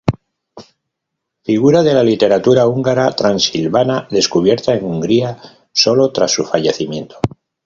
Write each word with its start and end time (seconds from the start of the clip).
Figura 1.49 1.83
de 1.87 1.93
la 1.97 2.01
literatura 2.07 2.65
húngara 2.69 3.05
transilvana 3.19 4.07
descubierta 4.09 4.73
en 4.73 4.83
Hungría 4.85 5.37
sólo 5.83 6.11
tras 6.11 6.31
su 6.31 6.43
fallecimiento. 6.43 7.17